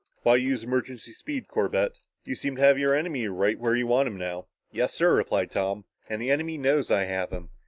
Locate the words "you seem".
2.23-2.55